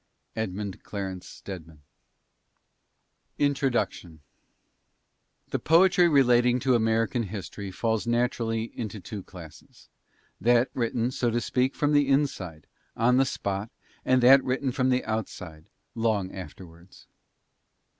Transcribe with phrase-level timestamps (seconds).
[0.35, 1.83] EDMUND CLARENCE STEDMAN.
[3.37, 4.21] INTRODUCTION
[5.51, 9.89] The poetry relating to American history falls naturally into two classes:
[10.41, 12.65] that written, so to speak, from the inside,
[12.97, 13.69] on the spot,
[14.03, 17.05] and that written from the outside, long afterwards.